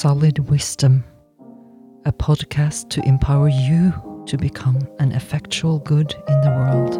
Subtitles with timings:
[0.00, 1.04] Solid Wisdom,
[2.06, 3.92] a podcast to empower you
[4.24, 6.94] to become an effectual good in the world.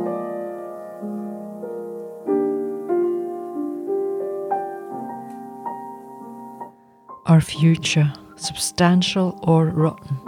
[7.25, 10.19] Our future, substantial or rotten.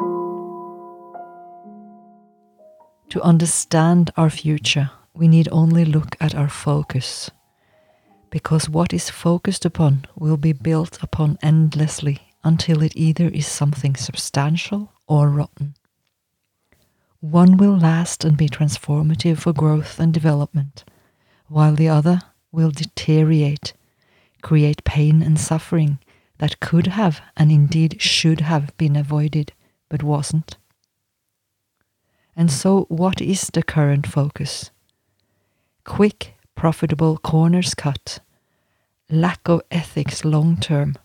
[3.11, 7.31] To understand our future, we need only look at our focus,
[8.31, 13.95] because what is focused upon will be built upon endlessly until it either is something
[13.95, 15.75] substantial or rotten.
[17.21, 20.85] One will last and be transformative for growth and development,
[21.47, 22.21] while the other
[22.51, 23.73] will deteriorate,
[24.43, 25.99] create pain and suffering
[26.39, 29.53] that could have and indeed should have been avoided
[29.89, 30.57] but wasn't.
[32.35, 34.71] And so, what is the current focus?
[35.85, 38.19] Quick, profitable corners cut,
[39.11, 40.97] lack of ethics long term,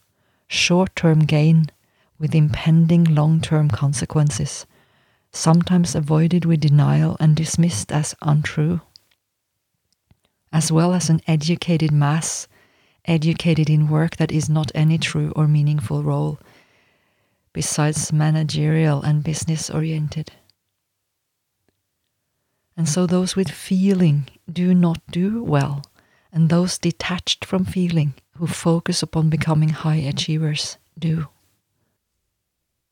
[0.48, 1.70] short term gain
[2.18, 4.66] with impending long term consequences,
[5.32, 8.82] sometimes avoided with denial and dismissed as untrue,
[10.52, 12.48] as well as an educated mass,
[13.06, 16.40] educated in work that is not any true or meaningful role,
[17.54, 20.32] besides managerial and business oriented.
[22.76, 25.84] And so those with feeling do not do well,
[26.32, 31.28] and those detached from feeling who focus upon becoming high achievers do.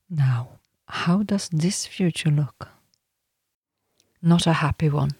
[0.10, 2.70] Now, how does this future look?
[4.22, 5.12] Not a happy one,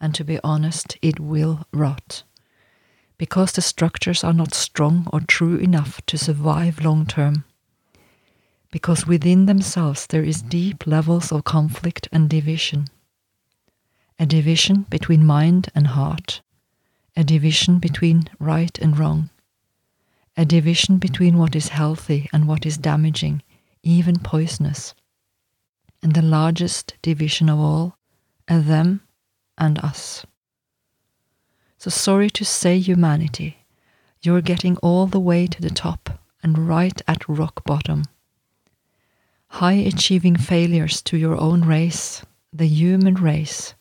[0.00, 2.24] and to be honest, it will rot.
[3.16, 7.44] Because the structures are not strong or true enough to survive long term.
[8.70, 12.86] Because within themselves there is deep levels of conflict and division.
[14.18, 16.42] A division between mind and heart,
[17.16, 19.30] a division between right and wrong,
[20.36, 23.42] a division between what is healthy and what is damaging,
[23.82, 24.94] even poisonous.
[26.02, 27.96] And the largest division of all,
[28.48, 29.02] a them
[29.56, 30.26] and us.
[31.78, 33.58] So sorry to say, humanity,
[34.22, 38.04] you're getting all the way to the top and right at rock bottom.
[39.48, 43.74] High achieving failures to your own race, the human race.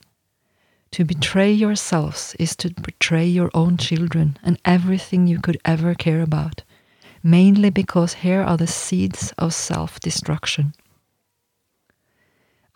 [0.94, 6.22] To betray yourselves is to betray your own children and everything you could ever care
[6.22, 6.62] about,
[7.24, 10.76] mainly because here are the seeds of self destruction.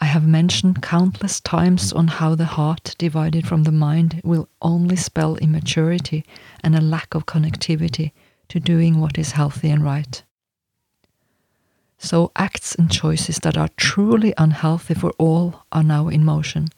[0.02, 4.96] I have mentioned countless times on how the heart divided from the mind will only
[4.96, 6.26] spell immaturity
[6.64, 8.14] and a lack of connectivity
[8.48, 10.24] to doing what is healthy and right.
[12.00, 16.70] So, acts and choices that are truly unhealthy for all are now in motion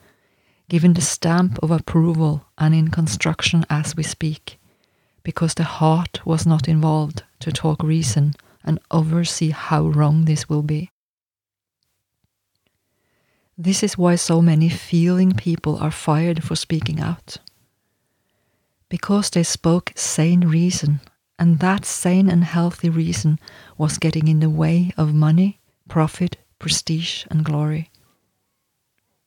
[0.69, 4.59] given the stamp of approval and in construction as we speak,
[5.23, 10.61] because the heart was not involved to talk reason and oversee how wrong this will
[10.61, 10.91] be.
[13.57, 17.37] This is why so many feeling people are fired for speaking out.
[18.87, 21.01] Because they spoke sane reason,
[21.37, 23.39] and that sane and healthy reason
[23.77, 27.88] was getting in the way of money, profit, prestige, and glory.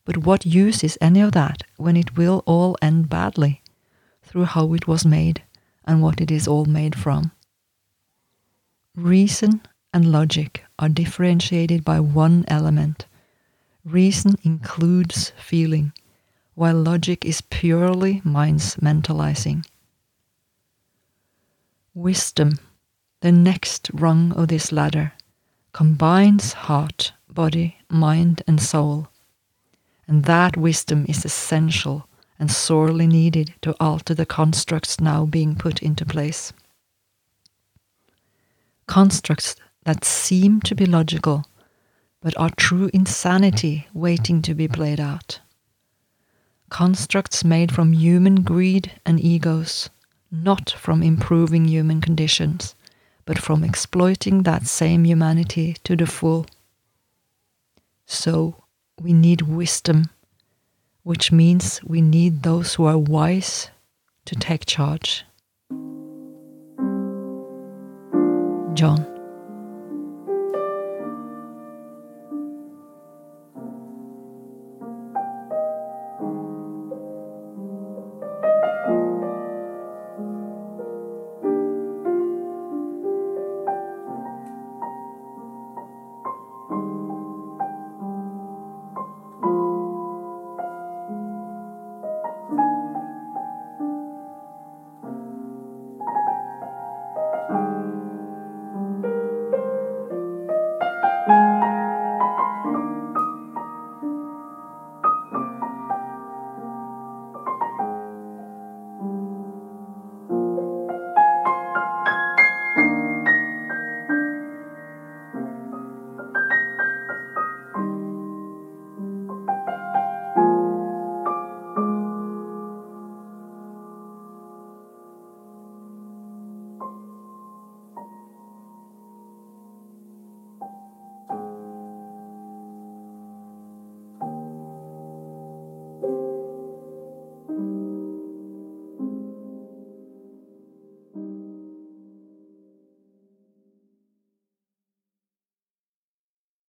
[0.04, 3.62] But what use is any of that when it will all end badly
[4.24, 5.42] through how it was made
[5.84, 7.30] and what it is all made from?
[8.96, 9.62] Reason
[9.94, 13.06] and logic are differentiated by one element.
[13.84, 15.92] Reason includes feeling,
[16.54, 19.64] while logic is purely mind's mentalizing.
[21.94, 22.58] Wisdom,
[23.20, 25.12] the next rung of this ladder,
[25.72, 29.11] combines heart, body, mind, and soul
[30.06, 32.06] and that wisdom is essential
[32.38, 36.52] and sorely needed to alter the constructs now being put into place.
[38.86, 39.54] Constructs
[39.84, 41.44] that seem to be logical,
[42.20, 45.40] but are true insanity waiting to be played out.
[46.68, 49.90] Constructs made from human greed and egos,
[50.30, 52.74] not from improving human conditions,
[53.24, 56.46] but from exploiting that same humanity to the full.
[58.06, 58.61] So,
[59.00, 60.10] we need wisdom,
[61.02, 63.70] which means we need those who are wise
[64.26, 65.24] to take charge.
[68.74, 69.11] John.